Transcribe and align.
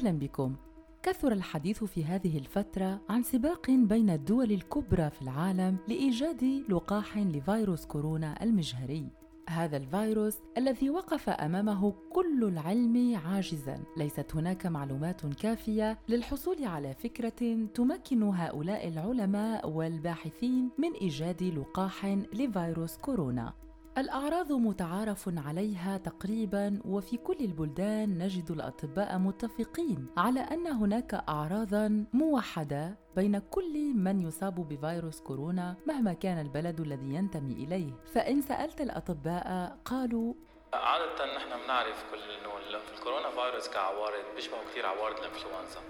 أهلا 0.00 0.18
بكم. 0.18 0.56
كثر 1.02 1.32
الحديث 1.32 1.84
في 1.84 2.04
هذه 2.04 2.38
الفترة 2.38 3.00
عن 3.08 3.22
سباق 3.22 3.70
بين 3.70 4.10
الدول 4.10 4.52
الكبرى 4.52 5.10
في 5.10 5.22
العالم 5.22 5.76
لإيجاد 5.88 6.44
لقاح 6.68 7.18
لفيروس 7.18 7.86
كورونا 7.86 8.42
المجهري. 8.42 9.08
هذا 9.48 9.76
الفيروس 9.76 10.36
الذي 10.58 10.90
وقف 10.90 11.28
أمامه 11.28 11.94
كل 12.12 12.44
العلم 12.44 13.20
عاجزا. 13.26 13.80
ليست 13.96 14.36
هناك 14.36 14.66
معلومات 14.66 15.26
كافية 15.26 15.98
للحصول 16.08 16.64
على 16.64 16.94
فكرة 16.94 17.66
تمكن 17.74 18.22
هؤلاء 18.22 18.88
العلماء 18.88 19.68
والباحثين 19.70 20.70
من 20.78 20.92
إيجاد 20.92 21.42
لقاح 21.42 22.06
لفيروس 22.32 22.96
كورونا. 22.96 23.52
الأعراض 23.98 24.52
متعارف 24.52 25.30
عليها 25.38 25.96
تقريبا 25.96 26.80
وفي 26.84 27.16
كل 27.16 27.36
البلدان 27.40 28.18
نجد 28.18 28.50
الأطباء 28.50 29.18
متفقين 29.18 30.06
على 30.16 30.40
أن 30.40 30.66
هناك 30.66 31.14
أعراضا 31.14 32.04
موحدة 32.12 32.98
بين 33.16 33.38
كل 33.38 33.94
من 33.94 34.20
يصاب 34.20 34.68
بفيروس 34.68 35.20
كورونا 35.20 35.76
مهما 35.86 36.12
كان 36.12 36.40
البلد 36.46 36.80
الذي 36.80 37.14
ينتمي 37.14 37.52
إليه. 37.52 37.92
فإن 38.12 38.40
سألت 38.40 38.80
الأطباء 38.80 39.78
قالوا 39.84 40.34
عادة 40.74 41.36
نحن 41.36 41.62
بنعرف 41.64 42.04
كل 42.10 42.30
إنه 42.30 42.58
الكورونا 42.94 43.30
فيروس 43.30 43.68
كعوارض 43.68 44.24
بيشبهوا 44.34 44.64
كثير 44.70 44.86
عوارض 44.86 45.18
الإنفلونزا. 45.18 45.80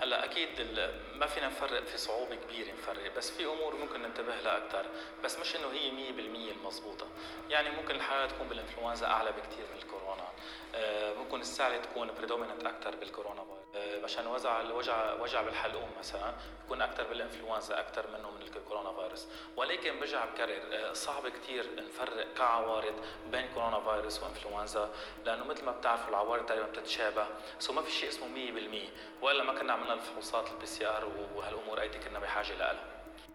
هلأ 0.00 0.24
أكيد 0.24 0.80
ما 1.14 1.26
فينا 1.26 1.46
نفرق 1.46 1.84
في 1.84 1.98
صعوبة 1.98 2.34
كبيرة 2.36 2.72
نفرق 2.72 3.16
بس 3.16 3.30
في 3.30 3.46
أمور 3.46 3.76
ممكن 3.76 4.02
ننتبه 4.02 4.36
لها 4.36 4.56
أكثر 4.56 4.86
بس 5.24 5.38
مش 5.38 5.56
إنه 5.56 5.68
هي 5.72 5.90
100% 5.90 6.52
المضبوطة. 6.52 7.06
يعني 7.50 7.70
ممكن 7.70 7.94
الحالة 7.94 8.26
تكون 8.26 8.48
بالإنفلونزا 8.48 9.06
أعلى 9.06 9.32
بكثير 9.32 9.64
من 9.74 9.82
الكورونا. 9.82 10.28
آه، 10.74 11.14
ممكن 11.14 11.40
السعلة 11.40 11.76
تكون 11.76 12.10
بريدوميننت 12.18 12.64
أكثر 12.64 12.96
بالكورونا 12.96 13.44
فيروس. 13.44 13.61
آه، 13.76 14.04
عشان 14.04 14.26
وجع 14.26 14.60
الوجع 14.60 15.12
وجع 15.12 15.42
بالحلقوم 15.42 15.90
مثلا 15.98 16.32
يكون 16.64 16.82
أكثر 16.82 17.04
بالإنفلونزا 17.04 17.80
أكثر 17.80 18.06
منه 18.06 18.30
من 18.30 18.42
الكورونا 18.56 18.92
فيروس. 18.92 19.26
ولكن 19.56 20.00
برجع 20.00 20.24
بكرر 20.24 20.62
آه، 20.72 20.92
صعب 20.92 21.28
كثير 21.28 21.66
نفرق 21.76 22.26
كعوارض 22.34 22.94
بين 23.30 23.48
كورونا 23.54 23.80
فيروس 23.80 24.22
وإنفلونزا 24.22 24.90
لأنه 25.24 25.44
مثل 25.44 25.64
ما 25.64 25.72
بتعرفوا 25.72 26.08
العوارض 26.08 26.46
تقريبا 26.46 26.66
بتتشابه. 26.66 27.26
so 27.58 27.72
ما 27.72 27.82
في 27.82 27.90
شيء 27.90 28.08
اسمه 28.08 28.26
100% 28.28 28.88
ولا 29.22 29.44
ما 29.44 29.58
كنا 29.58 29.72
عملنا 29.72 29.94
الفحوصات 29.94 30.50
ال 30.50 30.66
PCR 30.66 31.08
وهالامور 31.34 31.80
هيدي 31.80 31.98
كنا 31.98 32.18
بحاجة 32.18 32.52
لها. 32.54 32.84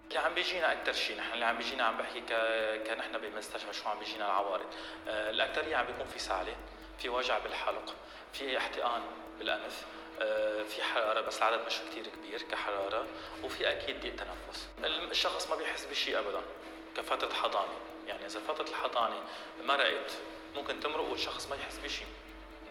اللي 0.07 0.19
عم 0.19 0.33
بيجينا 0.33 0.71
أكثر 0.71 0.93
شيء 0.93 1.17
نحن 1.17 1.33
اللي 1.33 1.45
عم 1.45 1.57
بيجينا 1.57 1.83
عم 1.83 1.97
بحكي 1.97 2.21
ك... 2.21 2.33
كنحن 2.87 3.17
بالمستشفى 3.17 3.73
شو 3.73 3.89
عم 3.89 3.99
بيجينا 3.99 4.25
العوارض. 4.25 4.65
آه، 5.07 5.29
الاكثريه 5.29 5.75
عم 5.75 5.85
بيكون 5.85 6.05
في 6.05 6.19
سعله 6.19 6.55
في 6.99 7.09
وجع 7.09 7.39
بالحلق 7.39 7.95
في 8.33 8.57
احتقان 8.57 9.01
بالأنف 9.39 9.85
آه، 9.85 9.96
في 10.67 10.83
حرارة 10.83 11.21
بس 11.21 11.37
العدد 11.37 11.65
مش 11.65 11.73
كثير 11.91 12.07
كبير 12.07 12.41
كحرارة 12.41 13.07
وفي 13.43 13.71
أكيد 13.71 14.01
ضيق 14.01 14.15
تنفس. 14.15 14.67
الشخص 15.11 15.49
ما 15.49 15.55
بيحس 15.55 15.85
بشيء 15.85 16.19
ابدا 16.19 16.41
كفترة 16.97 17.33
حضانة. 17.33 17.73
يعني 18.07 18.25
إذا 18.25 18.39
فترة 18.39 18.69
الحضانة 18.69 19.15
مرقت 19.63 20.11
ممكن 20.55 20.79
تمرق 20.79 21.09
والشخص 21.09 21.47
ما 21.47 21.55
يحس 21.55 21.77
بشيء. 21.77 22.07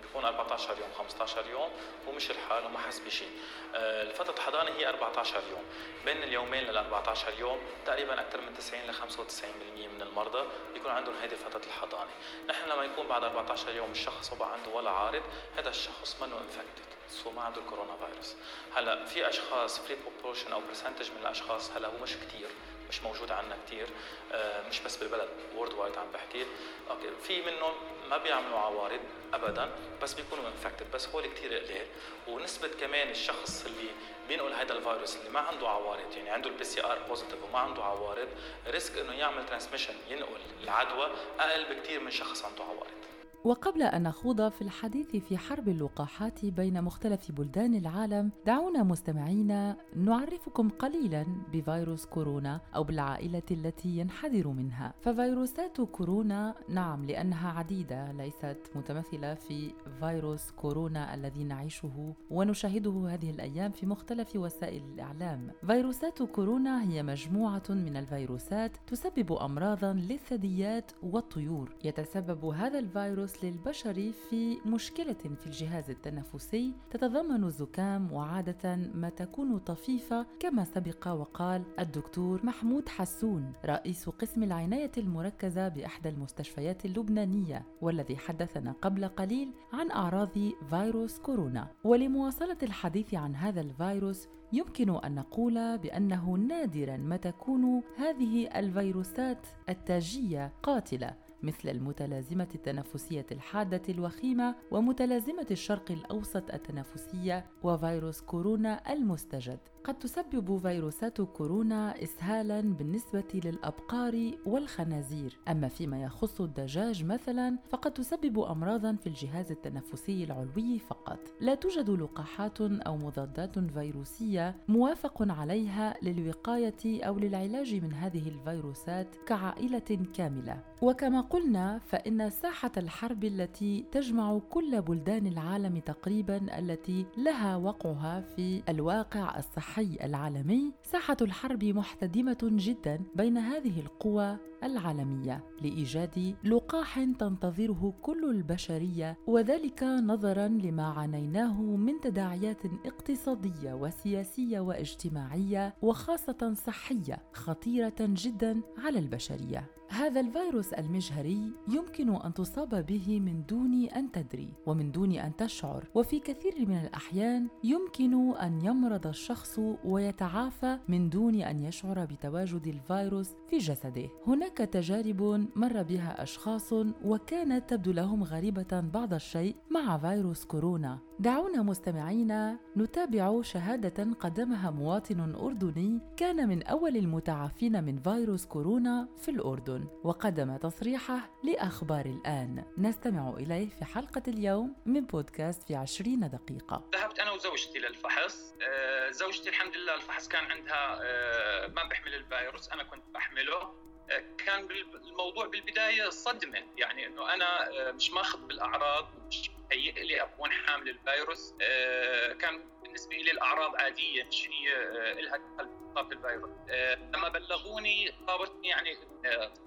بيكون 0.07 0.25
14 0.25 0.79
يوم 0.79 0.89
15 0.99 1.47
يوم 1.51 1.71
ومش 2.07 2.31
الحال 2.31 2.65
وما 2.67 2.79
حس 2.79 2.99
بشيء. 2.99 3.31
آه، 3.75 4.13
فترة 4.13 4.35
الحضانة 4.35 4.71
هي 4.71 4.89
14 4.89 5.43
يوم. 5.51 5.65
بين 6.05 6.23
اليومين 6.23 6.65
لل 6.65 6.77
14 6.77 7.33
يوم 7.39 7.59
تقريبا 7.87 8.21
أكثر 8.21 8.41
من 8.41 8.55
90 8.59 8.83
ل 8.83 8.95
95% 8.95 9.89
من 9.89 10.03
المرضى 10.03 10.47
بيكون 10.75 10.91
عندهم 10.91 11.15
هذه 11.23 11.35
فترة 11.35 11.63
الحضانة. 11.67 12.11
نحن 12.49 12.69
لما 12.71 12.85
يكون 12.85 13.07
بعد 13.07 13.25
14 13.25 13.71
يوم 13.71 13.91
الشخص 13.91 14.33
ما 14.33 14.47
عنده 14.47 14.71
ولا 14.71 14.91
عارض 14.91 15.23
هذا 15.59 15.69
الشخص 15.69 16.23
منه 16.23 16.39
infected 16.39 16.87
so 17.11 17.31
ما 17.31 17.43
عنده 17.43 17.61
الكورونا 17.61 17.97
فيروس. 17.97 18.37
هلأ 18.77 19.05
في 19.05 19.29
أشخاص 19.29 19.79
في 19.79 19.97
proportion 20.03 20.53
أو 20.53 20.61
percentage 20.61 21.11
من 21.11 21.19
الأشخاص 21.21 21.71
هلأ 21.71 21.89
هو 21.89 21.99
مش 22.03 22.13
كثير 22.17 22.49
مش 22.89 23.03
موجود 23.03 23.31
عندنا 23.31 23.57
كثير 23.67 23.87
آه، 24.33 24.69
مش 24.69 24.81
بس 24.81 24.97
بالبلد 24.97 25.29
worldwide 25.57 25.97
عم 25.97 26.11
بحكي. 26.15 26.47
okay 26.91 27.11
في 27.23 27.43
منهم 27.43 27.73
ما 28.11 28.17
بيعملوا 28.17 28.59
عوارض 28.59 29.01
ابدا 29.35 29.71
بس 30.03 30.15
بيكونوا 30.15 30.45
infected 30.49 30.91
بس 30.95 31.09
هو 31.09 31.23
كثير 31.23 31.59
قليل. 31.59 31.87
ونسبة 32.29 32.69
كمان 32.81 33.11
الشخص 33.11 33.65
اللي 33.67 33.89
بينقل 34.29 34.53
هذا 34.53 34.73
الفيروس 34.73 35.17
اللي 35.17 35.31
ما 35.31 35.41
عنده 35.41 35.69
عوارض 35.69 36.13
يعني 36.17 36.31
عنده 36.31 36.51
ال 36.51 36.65
PCR 36.65 36.99
positive 37.09 37.45
وما 37.45 37.59
عنده 37.59 37.85
عوارض 37.85 38.29
risk 38.67 38.99
إنه 38.99 39.13
يعمل 39.13 39.47
transmission 39.47 39.95
ينقل 40.09 40.41
العدوى 40.65 41.11
أقل 41.41 41.75
بكثير 41.75 42.01
من 42.01 42.11
شخص 42.11 42.45
عنده 42.45 42.65
عوارض. 42.65 43.06
وقبل 43.45 43.83
أن 43.83 44.03
نخوض 44.03 44.49
في 44.49 44.63
الحديث 44.63 45.17
في 45.17 45.39
حرب 45.39 45.69
اللقاحات 45.69 46.45
بين 46.45 46.83
مختلف 46.83 47.33
بلدان 47.33 47.75
العالم 47.75 48.31
دعونا 48.47 48.83
مستمعينا 48.83 49.77
نعرفكم 49.97 50.69
قليلا 50.69 51.27
بفيروس 51.53 52.07
كورونا 52.07 52.61
أو 52.75 52.85
بالعائلة 52.85 53.43
التي 53.51 53.99
ينحدر 53.99 54.49
منها. 54.49 54.95
ففيروسات 55.01 55.81
كورونا 55.81 56.55
نعم 56.69 57.05
لأنها 57.05 57.51
عديدة 57.51 58.13
ليست 58.13 58.59
متمثلة 58.75 59.35
في 59.35 59.73
فيروس 60.01 60.51
كورونا 60.51 61.15
الذي 61.15 61.45
نعيشه 61.45 62.15
ونشاهده 62.31 63.09
هذه 63.09 63.31
الأيام 63.31 63.71
في 63.71 63.87
مختلف 63.87 64.37
وسائل 64.37 64.83
الإعلام. 64.95 65.51
فيروسات 65.67 66.23
كورونا 66.23 66.83
هي 66.83 67.03
مجموعة 67.03 67.63
من 67.69 67.97
الفيروسات 67.97 68.77
تسبب 68.87 69.33
أمراضا 69.33 69.93
للثدييات 69.93 70.93
والطيور. 71.03 71.75
يتسبب 71.85 72.45
هذا 72.45 72.79
الفيروس 72.79 73.26
للبشر 73.45 74.13
في 74.13 74.59
مشكلة 74.67 75.13
في 75.13 75.47
الجهاز 75.47 75.91
التنفسي 75.91 76.73
تتضمن 76.91 77.45
الزكام 77.45 78.13
وعادة 78.13 78.77
ما 78.95 79.09
تكون 79.09 79.59
طفيفة 79.59 80.27
كما 80.41 80.65
سبق 80.65 81.09
وقال 81.09 81.63
الدكتور 81.79 82.47
محمود 82.47 82.89
حسون 82.89 83.53
رئيس 83.65 84.09
قسم 84.09 84.43
العناية 84.43 84.93
المركزة 84.99 85.69
بإحدى 85.69 86.09
المستشفيات 86.09 86.85
اللبنانية 86.85 87.67
والذي 87.81 88.17
حدثنا 88.17 88.73
قبل 88.83 89.09
قليل 89.09 89.53
عن 89.73 89.91
أعراض 89.91 90.39
فيروس 90.71 91.19
كورونا. 91.19 91.69
ولمواصلة 91.85 92.59
الحديث 92.63 93.15
عن 93.15 93.35
هذا 93.35 93.61
الفيروس 93.61 94.29
يمكن 94.53 95.05
أن 95.05 95.15
نقول 95.15 95.79
بأنه 95.79 96.31
نادرا 96.31 96.97
ما 96.97 97.17
تكون 97.17 97.83
هذه 97.99 98.59
الفيروسات 98.59 99.47
التاجية 99.69 100.53
قاتلة. 100.63 101.26
مثل 101.43 101.69
المتلازمة 101.69 102.49
التنفسية 102.55 103.27
الحادة 103.33 103.83
الوخيمة 103.89 104.55
ومتلازمة 104.71 105.47
الشرق 105.51 105.91
الأوسط 105.91 106.51
التنفسية 106.51 107.47
وفيروس 107.63 108.21
كورونا 108.21 108.93
المستجد. 108.93 109.59
قد 109.87 109.99
تسبب 109.99 110.59
فيروسات 110.59 111.21
كورونا 111.21 112.03
إسهالا 112.03 112.61
بالنسبة 112.61 113.25
للأبقار 113.45 114.31
والخنازير، 114.47 115.39
أما 115.49 115.69
فيما 115.69 116.03
يخص 116.03 116.41
الدجاج 116.41 117.05
مثلا 117.05 117.59
فقد 117.71 117.93
تسبب 117.93 118.39
أمراضا 118.39 118.93
في 118.93 119.07
الجهاز 119.07 119.51
التنفسي 119.51 120.25
العلوي 120.25 120.79
فقط. 120.79 121.19
لا 121.41 121.55
توجد 121.55 121.91
لقاحات 121.91 122.61
أو 122.61 122.97
مضادات 122.97 123.59
فيروسية 123.59 124.57
موافق 124.69 125.33
عليها 125.33 125.95
للوقاية 126.03 127.05
أو 127.07 127.19
للعلاج 127.19 127.75
من 127.75 127.93
هذه 127.93 128.29
الفيروسات 128.29 129.17
كعائلة 129.27 130.07
كاملة. 130.15 130.61
وكما 130.83 131.21
قلنا 131.21 131.79
فإن 131.79 132.31
ساحة 132.31 132.73
الحرب 132.77 133.25
التي 133.25 133.85
تجمع 133.93 134.39
كل 134.51 134.83
بلدان 134.83 135.27
العالم 135.27 135.79
تقريبا 135.79 136.59
التي 136.59 137.07
لها 137.19 137.57
وقعها 137.57 138.21
في 138.21 138.63
الواقع 138.69 139.39
الصحي 139.39 139.76
العالمي، 139.79 140.73
ساحة 140.83 141.17
الحرب 141.23 141.65
محتدمة 141.65 142.39
جدا 142.43 143.01
بين 143.15 143.39
هذه 143.39 143.81
القوى 143.81 144.37
العالمية 144.65 145.45
لإيجاد 145.63 146.37
لقاح 146.45 147.05
تنتظره 147.05 147.95
كل 148.03 148.31
البشرية 148.31 149.19
وذلك 149.27 149.83
نظرا 149.83 150.49
لما 150.49 150.87
عانيناه 150.87 151.63
من 151.63 152.01
تداعيات 152.01 152.63
اقتصادية 152.87 153.75
وسياسية 153.75 154.61
واجتماعية 154.61 155.75
وخاصة 155.83 156.55
صحية 156.67 157.23
خطيرة 157.33 157.95
جدا 158.01 158.61
على 158.79 158.99
البشرية. 158.99 159.71
هذا 159.89 160.21
الفيروس 160.21 160.73
المجهري 160.73 161.53
يمكن 161.69 162.15
أن 162.15 162.35
تصاب 162.35 162.87
به 162.87 163.21
من 163.21 163.43
دون 163.49 163.85
أن 163.85 164.13
تدري 164.13 164.49
ومن 164.67 164.93
دون 164.93 165.13
أن 165.13 165.37
تشعر 165.37 165.85
وفي 165.95 166.21
كثير 166.21 166.55
من 166.69 166.77
الأحيان 166.77 167.49
يمكن 167.65 168.35
أن 168.37 168.65
يمرض 168.65 169.07
الشخص 169.07 169.61
ويتعافى 169.85 170.79
من 170.89 171.11
دون 171.11 171.35
أن 171.35 171.63
يشعر 171.63 172.05
بتواجد 172.05 172.67
الفيروس 172.67 173.31
في 173.51 173.59
جسده. 173.59 174.09
هناك 174.27 174.57
تجارب 174.57 175.23
مر 175.57 175.83
بها 175.83 176.23
أشخاص 176.23 176.73
وكانت 177.05 177.71
تبدو 177.71 177.93
لهم 177.93 178.25
غريبة 178.25 178.81
بعض 178.81 179.15
الشيء 179.15 179.57
مع 179.71 179.99
فيروس 179.99 180.45
كورونا. 180.45 180.99
دعونا 181.19 181.63
مستمعينا 181.63 182.59
نتابع 182.77 183.43
شهادة 183.43 184.15
قدمها 184.21 184.71
مواطن 184.71 185.35
أردني 185.35 186.01
كان 186.17 186.49
من 186.49 186.63
أول 186.63 186.97
المتعافين 186.97 187.85
من 187.85 187.99
فيروس 187.99 188.47
كورونا 188.47 189.09
في 189.23 189.31
الأردن 189.31 189.89
وقدم 190.05 190.57
تصريحه 190.57 191.31
لأخبار 191.45 192.07
الآن. 192.07 192.65
نستمع 192.79 193.31
إليه 193.31 193.69
في 193.69 193.85
حلقة 193.85 194.23
اليوم 194.29 194.77
من 194.87 195.01
بودكاست 195.07 195.63
في 195.63 195.75
عشرين 195.75 196.21
دقيقة. 196.21 196.91
ذهبت 196.95 197.19
أنا 197.19 197.31
وزوجتي 197.31 197.79
للفحص. 197.79 198.55
آه، 198.63 199.11
زوجتي 199.11 199.49
الحمد 199.49 199.77
لله 199.77 199.95
الفحص 199.95 200.29
كان 200.29 200.45
عندها 200.45 201.01
آه، 201.03 201.67
ما 201.67 201.85
بحمل 201.91 202.15
الفيروس 202.15 202.69
أنا 202.69 202.83
كنت 202.83 203.03
بحمله. 203.15 203.63
آه، 204.11 204.25
كان 204.39 204.69
الموضوع 205.09 205.47
بالبداية 205.47 206.09
صدمة 206.09 206.59
يعني 206.79 207.07
إنه 207.07 207.35
أنا 207.35 207.47
مش 207.93 208.11
ماخذ 208.11 208.47
بالأعراض 208.47 209.09
مش 209.29 209.51
هيئ 209.73 209.93
لي 210.05 210.23
أكون 210.23 210.51
حامل 210.53 210.89
الفيروس. 210.89 211.55
آه، 211.63 212.33
كان 212.33 212.65
بالنسبة 212.83 213.17
لي 213.17 213.31
الأعراض 213.31 213.77
عادية 213.77 214.25
مش 214.25 214.49
هي 214.49 214.77
آه، 214.77 215.13
لها 215.21 215.37
دخل 215.37 216.13
الفيروس. 216.13 216.51
آه، 216.71 216.95
لما 216.95 217.29
بلغوني 217.29 218.13
صابتني 218.27 218.69
يعني 218.69 218.97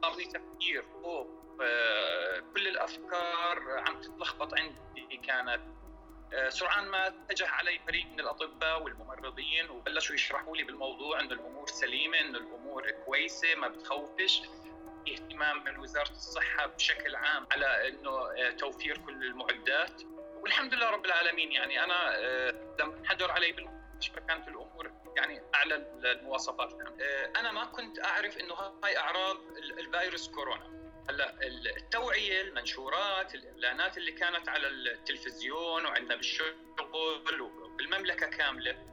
صابني 0.01 0.25
تفكير 0.25 0.85
خوف 1.03 1.27
كل 2.55 2.67
الأفكار 2.67 3.83
عم 3.87 4.01
تتلخبط 4.01 4.53
عندي 4.53 5.17
كانت. 5.27 5.61
سرعان 6.49 6.87
ما 6.87 7.07
اتجه 7.07 7.47
علي 7.47 7.79
فريق 7.87 8.05
من 8.05 8.19
الأطباء 8.19 8.83
والممرضين 8.83 9.69
وبلشوا 9.69 10.15
يشرحوا 10.15 10.57
لي 10.57 10.63
بالموضوع 10.63 11.19
إنه 11.19 11.33
الأمور 11.33 11.67
سليمة 11.67 12.19
إنه 12.19 12.37
الأمور 12.37 12.91
كويسة 12.91 13.55
ما 13.55 13.67
بتخوفش. 13.67 14.41
اهتمام 15.07 15.63
من 15.63 15.77
وزارة 15.77 16.09
الصحة 16.11 16.65
بشكل 16.65 17.15
عام 17.15 17.47
على 17.51 17.89
إنه 17.89 18.09
آه، 18.11 18.49
توفير 18.49 18.97
كل 18.97 19.23
المعدات. 19.25 20.01
والحمد 20.41 20.73
لله 20.73 20.89
رب 20.89 21.05
العالمين 21.05 21.51
يعني 21.51 21.83
أنا 21.83 22.15
آه، 22.17 22.75
لما 22.79 22.97
انحدر 22.97 23.31
علي 23.31 23.51
بالمستشفى 23.51 24.21
كانت 24.27 24.47
الأمور 24.47 24.91
يعني 25.17 25.41
أعلى 25.55 25.75
المواصفات. 25.75 26.73
آه، 27.01 27.31
أنا 27.39 27.51
ما 27.51 27.65
كنت 27.65 27.99
أعرف 27.99 28.37
إنه 28.37 28.53
هاي 28.83 28.97
أعراض 28.97 29.37
الفيروس 29.57 30.29
كورونا. 30.29 30.79
هلأ 31.09 31.33
التوعية 31.77 32.41
المنشورات 32.41 33.35
الإعلانات 33.35 33.97
اللي 33.97 34.11
كانت 34.11 34.49
على 34.49 34.67
التلفزيون 34.67 35.85
وعندنا 35.85 36.15
بالشغل 36.15 36.55
وبالمملكة 36.93 38.27
كاملة 38.27 38.85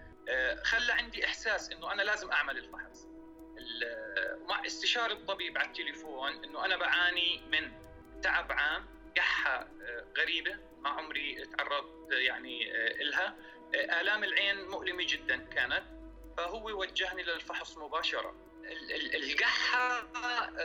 خلى 0.65 0.93
عندي 0.93 1.25
إحساس 1.25 1.73
إنه 1.73 1.93
أنا 1.93 2.03
لازم 2.03 2.33
أعمل 2.33 2.59
الفحص. 2.59 3.16
مع 4.49 4.67
استشارة 4.67 5.13
الطبيب 5.13 5.59
على 5.59 5.67
التليفون 5.67 6.45
إنه 6.45 6.65
أنا 6.65 6.77
بعاني 6.77 7.43
من 7.53 7.73
تعب 8.23 8.53
عام 8.53 8.87
قحة 9.17 9.69
آه، 9.83 10.07
غريبة 10.19 10.57
ما 10.81 10.91
عمري 10.91 11.47
تعرضت 11.47 12.13
يعني 12.13 12.73
آه، 12.77 13.03
لها 13.03 13.37
آه، 13.75 14.01
آلام 14.01 14.25
العين 14.25 14.69
مؤلمة 14.69 15.07
جدا 15.09 15.37
كانت 15.37 15.85
فهو 16.37 16.81
وجهني 16.81 17.23
للفحص 17.23 17.79
مباشرة. 17.79 18.35
القحة 19.15 20.03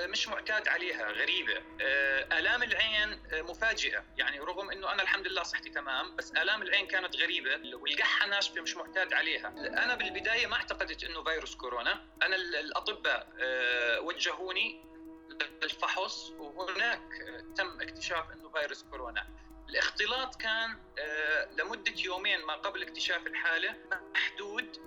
مش 0.08 0.28
معتاد 0.28 0.68
عليها 0.68 1.12
غريبة. 1.12 1.62
آه، 1.82 2.40
آلام 2.40 2.64
العين 2.64 3.24
آه، 3.34 3.42
مفاجئة. 3.42 4.06
يعني 4.18 4.40
رغم 4.40 4.72
أنه 4.72 4.92
أنا 4.94 5.04
الحمد 5.04 5.28
لله 5.28 5.44
صحتي 5.44 5.70
تمام 5.70 6.16
بس 6.16 6.32
آلام 6.32 6.62
العين 6.62 6.88
كانت 6.88 7.16
غريبة. 7.16 7.78
والقحة 7.78 8.28
ناشفة 8.28 8.62
مش 8.62 8.76
معتاد 8.76 9.14
عليها. 9.14 9.48
أنا 9.58 9.96
بالبداية 9.96 10.48
ما 10.48 10.56
اعتقدت 10.56 11.04
أنه 11.04 11.24
فيروس 11.24 11.56
كورونا. 11.56 12.06
أنا 12.24 12.36
الأطباء 12.36 13.28
آه، 13.40 14.00
وجهوني 14.00 14.86
للفحص 15.64 16.30
وهناك 16.30 17.02
تم 17.58 17.82
اكتشاف 17.82 18.32
أنه 18.32 18.50
فيروس 18.50 18.84
كورونا. 18.84 19.28
الاختلاط 19.70 20.36
كان 20.36 20.78
لمدة 21.58 21.94
يومين 21.98 22.42
ما 22.46 22.54
قبل 22.54 22.82
اكتشاف 22.82 23.28
الحالة 23.28 23.76
محدود 24.16 24.78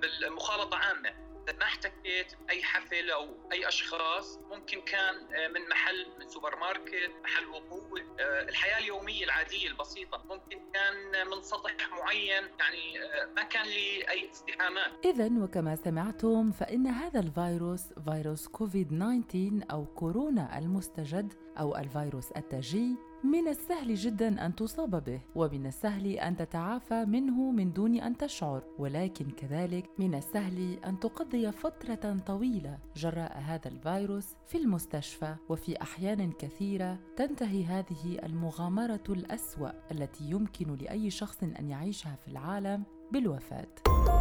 بالمخالطة 0.00 0.76
عامة. 0.76 1.25
ما 1.54 1.64
احتكيت 1.64 2.34
بأي 2.46 2.62
حفل 2.62 3.10
أو 3.10 3.28
أي 3.52 3.68
أشخاص 3.68 4.38
ممكن 4.50 4.80
كان 4.80 5.34
آه، 5.34 5.48
من 5.48 5.68
محل 5.70 6.06
من 6.18 6.28
سوبر 6.28 6.56
ماركت 6.56 7.12
محل 7.24 7.46
وقود 7.46 8.02
آه، 8.20 8.42
الحياة 8.48 8.78
اليومية 8.78 9.24
العادية 9.24 9.68
البسيطة. 9.68 10.22
ممكن 10.28 10.60
كان 10.74 11.28
من 11.28 11.42
سطح 11.42 11.72
معين 11.92 12.44
يعني 12.60 13.04
آه، 13.04 13.28
ما 13.36 13.42
كان 13.42 13.66
لي 13.66 14.10
أي 14.10 14.30
ازدحامات 14.30 15.06
اذا 15.06 15.30
وكما 15.42 15.76
سمعتم 15.76 16.52
فإن 16.52 16.86
هذا 16.86 17.20
الفيروس 17.20 17.82
فيروس 18.04 18.48
كوفيد 18.48 18.88
19 18.88 19.66
أو 19.70 19.84
كورونا 19.84 20.58
المستجد 20.58 21.32
أو 21.58 21.76
الفيروس 21.76 22.32
التاجي 22.32 22.96
من 23.26 23.48
السهل 23.48 23.94
جدا 23.94 24.46
أن 24.46 24.54
تصاب 24.54 25.04
به 25.04 25.20
ومن 25.34 25.66
السهل 25.66 26.06
أن 26.06 26.36
تتعافى 26.36 27.04
منه 27.04 27.50
من 27.50 27.72
دون 27.72 28.00
أن 28.00 28.16
تشعر 28.16 28.62
ولكن 28.78 29.30
كذلك 29.30 29.90
من 29.98 30.14
السهل 30.14 30.78
أن 30.84 31.00
تقضي 31.00 31.52
فترة 31.52 32.16
طويلة 32.26 32.78
جراء 32.96 33.38
هذا 33.38 33.68
الفيروس 33.68 34.34
في 34.46 34.58
المستشفى 34.58 35.34
وفي 35.48 35.82
أحيان 35.82 36.32
كثيرة 36.32 36.98
تنتهي 37.16 37.64
هذه 37.64 38.18
المغامرة 38.22 39.04
الأسوأ 39.08 39.70
التي 39.92 40.24
يمكن 40.24 40.74
لأي 40.74 41.10
شخص 41.10 41.42
أن 41.42 41.68
يعيشها 41.68 42.16
في 42.24 42.28
العالم 42.28 42.82
بالوفاة. 43.12 44.15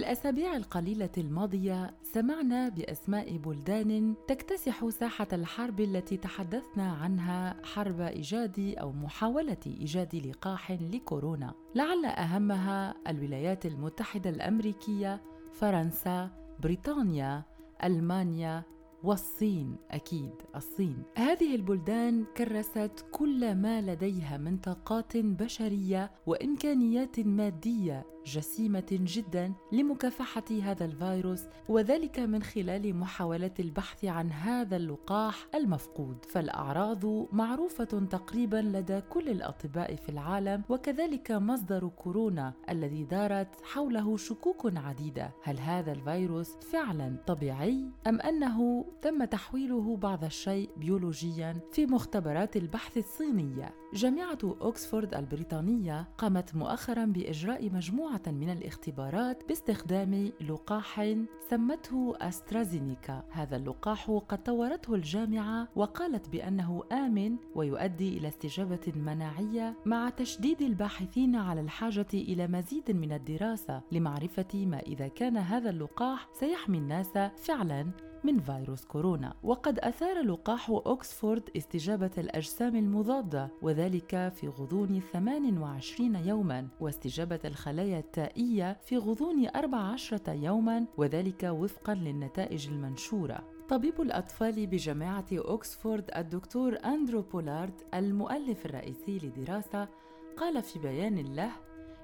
الأسابيع 0.00 0.56
القليلة 0.56 1.10
الماضية 1.18 1.94
سمعنا 2.02 2.68
بأسماء 2.68 3.36
بلدان 3.36 4.14
تكتسح 4.28 4.88
ساحة 4.88 5.26
الحرب 5.32 5.80
التي 5.80 6.16
تحدثنا 6.16 6.92
عنها 6.92 7.56
حرب 7.64 8.00
إيجاد 8.00 8.74
أو 8.80 8.92
محاولة 8.92 9.56
إيجاد 9.66 10.16
لقاح 10.16 10.72
لكورونا. 10.72 11.54
لعل 11.74 12.04
أهمها 12.04 12.94
الولايات 13.08 13.66
المتحدة 13.66 14.30
الأمريكية 14.30 15.22
فرنسا 15.52 16.30
بريطانيا 16.60 17.42
ألمانيا 17.84 18.62
والصين. 19.02 19.76
أكيد 19.90 20.34
الصين. 20.56 21.02
هذه 21.16 21.54
البلدان 21.54 22.24
كرست 22.36 23.04
كل 23.12 23.54
ما 23.54 23.80
لديها 23.80 24.36
من 24.36 24.56
طاقات 24.56 25.16
بشرية 25.16 26.10
وإمكانيات 26.26 27.20
مادية 27.20 28.06
جسيمة 28.26 28.86
جدا 28.90 29.52
لمكافحة 29.72 30.44
هذا 30.62 30.84
الفيروس 30.84 31.42
وذلك 31.68 32.18
من 32.18 32.42
خلال 32.42 32.96
محاولة 32.96 33.50
البحث 33.60 34.04
عن 34.04 34.32
هذا 34.32 34.76
اللقاح 34.76 35.46
المفقود. 35.54 36.24
فالأعراض 36.24 37.04
معروفة 37.34 37.84
تقريبا 37.84 38.56
لدى 38.56 39.00
كل 39.00 39.28
الأطباء 39.28 39.96
في 39.96 40.08
العالم 40.08 40.62
وكذلك 40.68 41.30
مصدر 41.30 41.88
كورونا 41.88 42.52
الذي 42.70 43.04
دارت 43.04 43.48
حوله 43.62 44.16
شكوك 44.16 44.76
عديدة. 44.76 45.30
هل 45.42 45.58
هذا 45.58 45.92
الفيروس 45.92 46.56
فعلا 46.72 47.16
طبيعي 47.26 47.84
أم 48.06 48.20
أنه 48.20 48.84
تم 49.02 49.24
تحويله 49.24 49.96
بعض 49.96 50.24
الشيء 50.24 50.70
بيولوجيا؟ 50.76 51.56
في 51.72 51.86
مختبرات 51.86 52.56
البحث 52.56 52.98
الصينية. 52.98 53.79
جامعة 53.94 54.38
أوكسفورد 54.44 55.14
البريطانية 55.14 56.08
قامت 56.18 56.54
مؤخرا 56.54 57.04
مجموعه 57.04 57.68
مجموعة 57.68 58.22
من 58.26 58.50
الاختبارات 58.50 59.48
باستخدام 59.48 60.32
لقاح 60.48 61.14
سمته 61.50 62.14
أسترازينيكا. 62.20 63.22
هذا 63.30 63.56
اللقاح 63.56 64.10
قد 64.28 64.42
طورته 64.42 64.94
الجامعة 64.94 65.68
وقالت 65.76 66.28
بأنه 66.28 66.82
آمن 66.92 67.36
ويؤدي 67.54 68.18
إلى 68.18 68.28
استجابة 68.28 68.92
مناعية 68.96 69.76
مع 69.86 70.10
تشديد 70.10 70.62
الباحثين 70.62 71.36
على 71.36 71.60
الحاجة 71.60 72.06
إلى 72.14 72.46
مزيد 72.46 72.90
من 72.90 73.12
الدراسة 73.12 73.82
لمعرفة 73.92 74.66
ما 74.66 74.78
إذا 74.78 75.08
كان 75.08 75.36
هذا 75.36 75.70
اللقاح 75.70 76.28
سيحمي 76.32 76.78
الناس 76.78 77.18
فعلاً. 77.36 78.09
من 78.24 78.40
فيروس 78.40 78.84
كورونا 78.84 79.34
وقد 79.42 79.78
أثار 79.78 80.22
لقاح 80.22 80.70
أوكسفورد 80.70 81.42
استجابة 81.56 82.10
الأجسام 82.18 82.76
المضادة 82.76 83.50
وذلك 83.62 84.32
في 84.34 84.48
غضون 84.48 85.00
28 85.12 86.16
يوما 86.16 86.68
واستجابة 86.80 87.40
الخلايا 87.44 87.98
التائية 87.98 88.78
في 88.84 88.96
غضون 88.96 89.46
14 89.48 90.20
يوما 90.28 90.84
وذلك 90.96 91.42
وفقا 91.42 91.94
للنتائج 91.94 92.68
المنشورة. 92.68 93.44
طبيب 93.68 94.00
الأطفال 94.00 94.66
بجامعة 94.66 95.26
أوكسفورد 95.32 96.10
الدكتور 96.16 96.78
أندرو 96.84 97.22
بولارد 97.22 97.80
المؤلف 97.94 98.66
الرئيسي 98.66 99.18
لدراسة 99.18 99.88
قال 100.36 100.62
في 100.62 100.78
بيان 100.78 101.34
له 101.34 101.50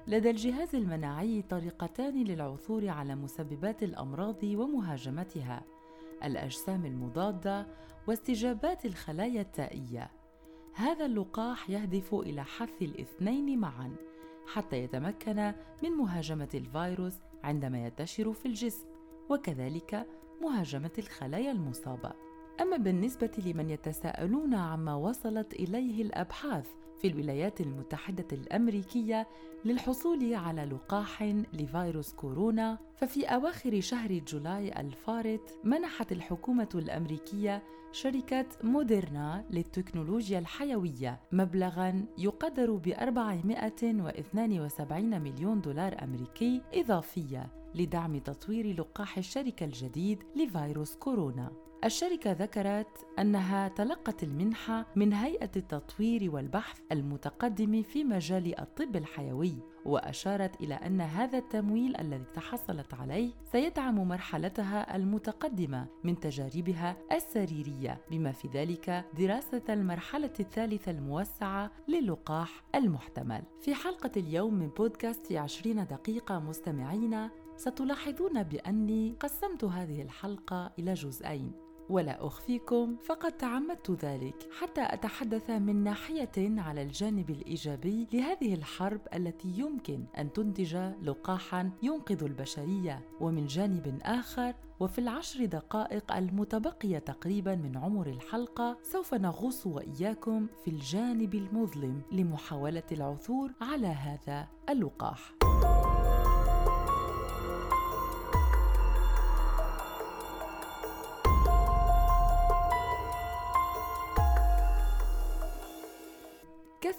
لدى 0.07 0.29
الجهاز 0.29 0.75
المناعي 0.75 1.41
طريقتان 1.41 2.23
للعثور 2.23 2.89
على 2.89 3.15
مسببات 3.15 3.83
الأمراض 3.83 4.43
ومهاجمتها. 4.43 5.61
الأجسام 6.23 6.85
المضادة 6.85 7.67
واستجابات 8.07 8.85
الخلايا 8.85 9.41
التائية 9.41 10.11
هذا 10.73 11.05
اللقاح 11.05 11.69
يهدف 11.69 12.13
إلى 12.13 12.43
حث 12.43 12.81
الاثنين 12.81 13.59
معا 13.59 13.95
حتى 14.53 14.77
يتمكن 14.77 15.53
من 15.83 15.89
مهاجمة 15.89 16.49
الفيروس 16.53 17.13
عندما 17.43 17.85
ينتشر 17.85 18.33
في 18.33 18.45
الجسم 18.45 18.87
وكذلك 19.29 20.07
مهاجمة 20.41 20.91
الخلايا 20.97 21.51
المصابة. 21.51 22.13
أما 22.61 22.77
بالنسبة 22.77 23.31
لمن 23.45 23.69
يتساءلون 23.69 24.53
عما 24.53 24.95
وصلت 24.95 25.53
إليه 25.53 26.01
الأبحاث 26.01 26.69
في 26.99 27.07
الولايات 27.07 27.61
المتحدة 27.61 28.25
الأمريكية 28.31 29.27
للحصول 29.65 30.33
على 30.33 30.65
لقاح 30.65 31.23
لفيروس 31.53 32.13
كورونا 32.13 32.77
ففي 32.95 33.25
أواخر 33.25 33.81
شهر 33.81 34.21
جولاي 34.27 34.81
الفارط 34.81 35.41
منحت 35.63 36.11
الحكومة 36.11 36.69
الأمريكية 36.75 37.63
شركة 37.91 38.45
موديرنا 38.63 39.45
للتكنولوجيا 39.51 40.39
الحيوية 40.39 41.19
مبلغاً 41.31 42.05
يقدر 42.17 42.71
ب 42.71 42.87
472 42.87 45.21
مليون 45.21 45.61
دولار 45.61 46.03
أمريكي 46.03 46.61
إضافية 46.73 47.49
لدعم 47.75 48.17
تطوير 48.17 48.79
لقاح 48.79 49.17
الشركة 49.17 49.63
الجديد 49.63 50.23
لفيروس 50.35 50.95
كورونا. 50.95 51.51
الشركة 51.85 52.31
ذكرت 52.31 53.07
أنها 53.19 53.67
تلقت 53.67 54.23
المنحة 54.23 54.85
من 54.95 55.13
هيئة 55.13 55.51
التطوير 55.55 56.31
والبحث 56.35 56.79
المتقدم 56.91 57.83
في 57.83 58.03
مجال 58.03 58.59
الطب 58.59 58.95
الحيوي 58.95 59.53
وأشارت 59.85 60.61
إلى 60.61 60.73
أن 60.73 61.01
هذا 61.01 61.37
التمويل 61.37 61.97
الذي 61.97 62.23
تحصلت 62.33 62.93
عليه 62.93 63.31
سيدعم 63.51 64.07
مرحلتها 64.07 64.95
المتقدمة 64.95 65.87
من 66.03 66.19
تجاربها 66.19 66.97
السريرية 67.11 68.01
بما 68.11 68.31
في 68.31 68.47
ذلك 68.47 69.05
دراسة 69.17 69.63
المرحلة 69.69 70.33
الثالثة 70.39 70.91
الموسعة 70.91 71.71
للقاح 71.87 72.63
المحتمل. 72.75 73.43
في 73.61 73.73
حلقة 73.75 74.11
اليوم 74.17 74.53
من 74.53 74.67
بودكاست 74.67 75.31
20 75.33 75.87
دقيقة 75.87 76.39
مستمعين 76.39 77.29
ستلاحظون 77.57 78.43
بأني 78.43 79.15
قسمت 79.19 79.63
هذه 79.63 80.01
الحلقة 80.01 80.71
إلى 80.79 80.93
جزئين. 80.93 81.66
ولا 81.89 82.27
أخفيكم 82.27 82.95
فقد 83.05 83.31
تعمدت 83.31 83.91
ذلك 83.91 84.49
حتى 84.59 84.81
أتحدث 84.81 85.49
من 85.49 85.83
ناحية 85.83 86.61
على 86.61 86.81
الجانب 86.81 87.29
الإيجابي 87.29 88.07
لهذه 88.13 88.53
الحرب 88.53 89.01
التي 89.13 89.47
يمكن 89.57 90.03
أن 90.17 90.33
تنتج 90.33 90.75
لقاحا 91.03 91.71
ينقذ 91.83 92.23
البشرية 92.23 93.01
ومن 93.21 93.45
جانب 93.45 93.99
آخر 94.03 94.53
وفي 94.79 94.99
العشر 94.99 95.45
دقائق 95.45 96.15
المتبقية 96.15 96.99
تقريبا 96.99 97.55
من 97.55 97.77
عمر 97.77 98.07
الحلقة 98.07 98.77
سوف 98.83 99.13
نغوص 99.13 99.67
وإياكم 99.67 100.47
في 100.65 100.71
الجانب 100.71 101.35
المظلم 101.35 102.01
لمحاولة 102.11 102.83
العثور 102.91 103.51
على 103.61 103.87
هذا 103.87 104.47
اللقاح. 104.69 105.33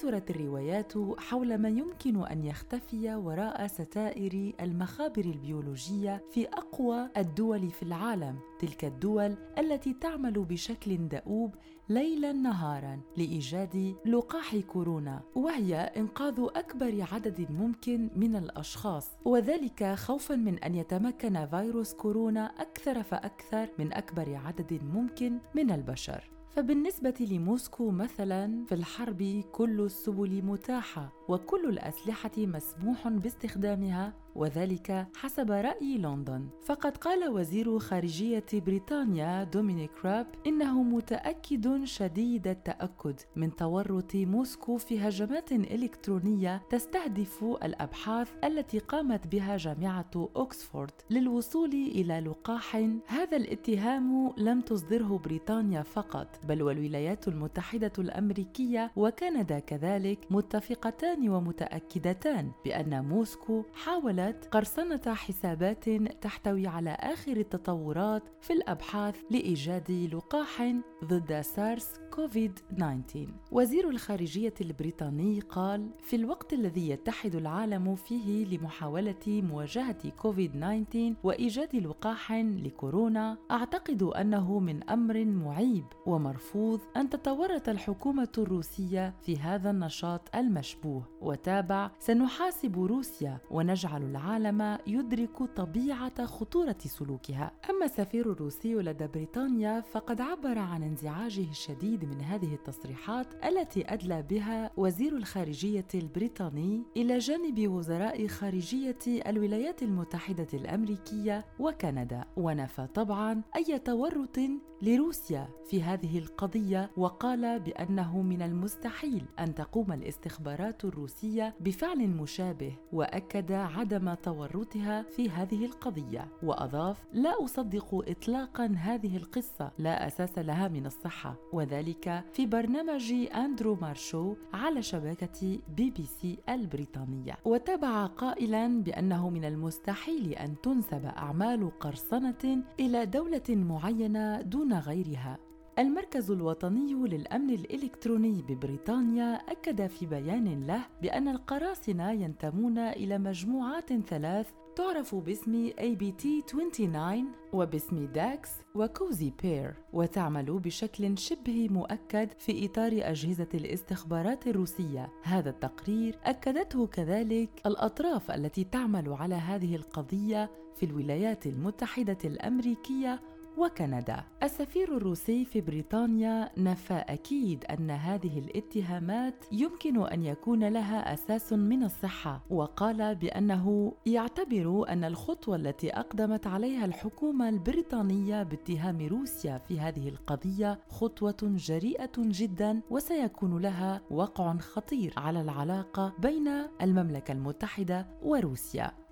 كثرت 0.09 0.31
الروايات 0.31 0.93
حول 1.19 1.59
ما 1.59 1.69
يمكن 1.69 2.27
أن 2.27 2.45
يختفي 2.45 3.15
وراء 3.15 3.67
ستائر 3.67 4.53
المخابر 4.61 5.25
البيولوجية 5.25 6.25
في 6.31 6.47
أقوى 6.47 7.09
الدول 7.17 7.71
في 7.71 7.83
العالم 7.83 8.39
تلك 8.59 8.85
الدول 8.85 9.37
التي 9.59 9.95
تعمل 9.95 10.33
بشكل 10.33 11.09
دؤوب 11.09 11.55
ليلا 11.89 12.33
نهارا 12.33 13.01
لإيجاد 13.17 13.97
لقاح 14.07 14.57
كورونا 14.57 15.21
وهي 15.35 15.77
إنقاذ 15.77 16.47
أكبر 16.57 17.07
عدد 17.13 17.47
ممكن 17.51 18.11
من 18.17 18.37
الأشخاص. 18.37 19.11
وذلك 19.25 19.95
خوفا 19.95 20.37
من 20.37 20.59
أن 20.59 20.75
يتمكن 20.75 21.47
فيروس 21.47 21.95
كورونا 21.95 22.47
أكثر 22.47 23.03
فأكثر 23.03 23.69
من 23.79 23.93
أكبر 23.93 24.35
عدد 24.35 24.81
ممكن 24.95 25.39
من 25.55 25.71
البشر. 25.71 26.38
فبالنسبة 26.59 27.15
لموسكو 27.31 27.91
مثلا 27.91 28.65
في 28.69 28.75
الحرب 28.75 29.43
كل 29.53 29.81
السبل 29.81 30.43
متاحة 30.43 31.13
وكل 31.29 31.69
الأسلحة 31.69 32.31
مسموح 32.37 33.09
باستخدامها. 33.09 34.15
وذلك 34.39 35.07
حسب 35.17 35.51
رأي 35.51 35.99
لندن. 35.99 36.49
فقد 36.65 36.97
قال 36.97 37.29
وزير 37.29 37.79
خارجية 37.79 38.45
بريطانيا 38.53 39.45
دومينيك 39.45 39.91
راب 40.05 40.27
إنه 40.47 40.83
متأكد 40.83 41.85
شديد 41.85 42.49
التأكد 42.49 43.21
من 43.37 43.57
تورط 43.57 44.15
موسكو 44.15 44.77
في 44.77 45.01
هجمات 45.01 45.53
إلكترونية 45.53 46.63
تستهدف 46.71 47.45
الأبحاث 47.45 48.31
التي 48.45 48.79
قامت 48.79 49.27
بها 49.27 49.57
جامعة 49.57 50.29
أكسفورد 50.37 50.93
للوصول 51.11 51.71
إلى 51.73 52.21
لقاح. 52.21 52.77
هذا 53.07 53.37
الاتهام 53.37 54.33
لم 54.37 54.61
تصدره 54.61 55.21
بريطانيا 55.25 55.83
فقط 55.83 56.41
بل 56.49 56.63
والولايات 56.63 57.29
المتحدة 57.29 57.93
الأمريكية 57.99 58.91
وكندا 58.97 59.59
كذلك 59.59 60.19
متفقتان 60.31 61.29
ومتأكدتان 61.29 62.51
بأن 62.65 63.05
موسكو 63.05 63.65
حاولت 63.75 64.28
قرصنة 64.51 65.15
حسابات 65.15 65.89
تحتوي 66.21 66.67
على 66.67 66.91
آخر 66.91 67.37
التطورات 67.37 68.23
في 68.41 68.53
الأبحاث 68.53 69.17
لإيجاد 69.31 70.11
لقاح 70.15 70.73
ضد 71.05 71.41
سارس 71.41 71.95
كوفيد 72.19 72.59
19 72.77 73.27
وزير 73.53 73.89
الخارجية 73.89 74.55
البريطاني 74.61 75.41
قال 75.41 75.91
في 76.03 76.17
الوقت 76.17 76.53
الذي 76.53 76.91
يتحد 76.91 77.35
العالم 77.35 77.95
فيه 77.95 78.45
لمحاولة 78.47 79.27
مواجهة 79.27 80.11
كوفيد 80.11 80.53
19 80.53 81.15
وإيجاد 81.25 81.77
لقاح 81.77 82.33
لكورونا 82.33 83.39
أعتقد 83.51 84.03
أنه 84.03 84.59
من 84.59 84.91
أمر 84.91 85.25
معيب 85.25 85.85
ومرفوض 86.07 86.81
أن 86.97 87.11
تتورط 87.11 87.69
الحكومة 87.69 88.33
الروسية 88.39 89.15
في 89.23 89.37
هذا 89.37 89.71
النشاط 89.71 90.37
المشبوه. 90.37 91.03
وتابع 91.21 91.91
سنحاسب 91.99 92.79
روسيا 92.79 93.39
ونجعل 93.51 94.03
العالم 94.03 94.79
يدرك 94.87 95.43
طبيعة 95.57 96.27
خطورة 96.27 96.79
سلوكها. 96.79 97.53
أما 97.71 97.85
السفير 97.85 98.33
الروسي 98.33 98.75
لدى 98.75 99.07
بريطانيا 99.07 99.81
فقد 99.81 100.21
عبر 100.21 100.59
عن 100.59 100.83
انزعاجه 100.83 101.51
الشديد 101.51 102.08
من 102.09 102.21
هذه 102.21 102.55
التصريحات 102.55 103.27
التي 103.45 103.93
أدلى 103.93 104.23
بها 104.23 104.71
وزير 104.77 105.17
الخارجية 105.17 105.87
البريطاني 105.95 106.83
إلى 106.97 107.19
جانب 107.19 107.69
وزراء 107.69 108.27
خارجية 108.27 108.99
الولايات 109.07 109.83
المتحدة 109.83 110.47
الأمريكية 110.55 111.45
وكندا. 111.59 112.25
ونفى 112.37 112.87
طبعا 112.95 113.43
أي 113.57 113.79
تورط 113.79 114.39
لروسيا 114.83 115.49
في 115.71 115.83
هذه 115.83 116.19
القضية 116.19 116.91
وقال 116.97 117.61
بأنه 117.61 118.23
من 118.23 118.43
المستحيل 118.43 119.25
أن 119.39 119.55
تقوم 119.55 119.93
الاستخبارات 119.93 120.85
الروسية 120.85 121.55
بفعل 121.61 122.09
مشابه 122.09 122.73
وأكد 122.93 123.53
عدم 123.53 124.15
تورطها 124.15 125.03
في 125.03 125.31
هذه 125.31 125.65
القضية. 125.65 126.29
وأضاف 126.43 127.05
لا 127.13 127.45
أصدق 127.45 128.05
إطلاقا 128.09 128.67
هذه 128.67 129.17
القصة 129.17 129.73
لا 129.79 130.07
أساس 130.07 130.39
لها 130.39 130.69
من 130.69 130.87
الصحة 130.87 131.37
وذلك 131.53 131.88
في 132.33 132.47
برنامج 132.47 133.13
أندرو 133.35 133.75
مار 133.75 133.99
شو 133.99 134.35
على 134.55 134.83
شبكة 134.83 135.59
بي 135.77 135.91
بي 135.91 136.05
سي 136.05 136.39
البريطانية. 136.49 137.37
وتابع 137.45 138.07
قائلا 138.07 138.83
بأنه 138.83 139.31
من 139.31 139.45
المستحيل 139.45 140.33
أن 140.33 140.55
تنسب 140.63 141.05
أعمال 141.05 141.79
قرصنة 141.79 142.63
إلى 142.81 143.07
دولة 143.07 143.43
معينة 143.49 144.41
دون 144.41 144.73
غيرها. 144.73 145.39
المركز 145.79 146.31
الوطني 146.31 146.95
للأمن 146.95 147.51
الإلكتروني 147.51 148.43
ببريطانيا 148.49 149.35
أكد 149.35 149.87
في 149.87 150.07
بيان 150.07 150.67
له 150.67 150.87
بأن 151.03 151.29
القراصنة 151.29 152.11
ينتمون 152.11 152.79
إلى 152.79 153.19
مجموعات 153.19 153.93
ثلاث 153.93 154.51
تعرف 154.79 155.15
باسم 155.15 155.71
APT29 155.71 157.25
وباسم 157.53 158.07
دوكس 158.07 158.51
وكوزي 158.75 159.33
بير 159.43 159.75
وتعمل 159.93 160.59
بشكل 160.59 161.19
شبه 161.19 161.69
مؤكد 161.71 162.29
في 162.39 162.67
إطار 162.67 162.93
أجهزة 162.95 163.49
الاستخبارات 163.55 164.47
الروسية. 164.47 165.13
هذا 165.23 165.51
التقرير 165.51 166.19
أكدته 166.25 166.87
كذلك 166.87 167.51
الأطراف 167.67 168.31
التي 168.31 168.65
تعمل 168.65 169.13
على 169.13 169.35
هذه 169.35 169.77
القضية 169.77 170.51
في 170.77 170.87
الولايات 170.87 171.47
المتحدة 171.47 172.19
الأمريكية 172.25 173.21
وكندا. 173.59 174.25
السفير 174.43 174.97
الروسي 174.97 175.45
في 175.45 175.61
بريطانيا 175.61 176.51
نفى 176.57 176.95
أكيد 176.95 177.65
أن 177.65 177.91
هذه 177.91 178.39
الاتهامات 178.39 179.45
يمكن 179.53 180.07
أن 180.07 180.25
يكون 180.25 180.69
لها 180.69 181.15
أساس 181.15 181.53
من 181.53 181.83
الصحة 181.83 182.41
وقال 182.51 183.15
بأنه 183.15 183.93
يعتبر 184.07 184.85
أن 184.89 185.05
الخطوة 185.05 185.57
التي 185.57 185.91
أقدمت 185.91 186.47
عليها 186.47 186.85
الحكومة 186.85 187.49
البريطانية 187.49 188.43
باتهام 188.43 189.07
روسيا 189.07 189.59
في 189.59 189.81
هذه 189.81 190.09
القضية 190.09 190.79
خطوة 190.89 191.37
جريئة 191.43 192.13
جدا 192.19 192.81
وسيكون 192.91 193.59
لها 193.59 194.01
وقع 194.11 194.57
خطير 194.57 195.13
على 195.17 195.41
العلاقة 195.41 196.13
بين 196.19 196.49
المملكة 196.83 197.33
المتحدة 197.33 198.07
وروسيا. 198.23 199.08